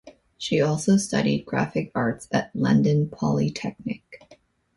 [0.35, 4.39] She also studied graphic arts at London Polytechnic.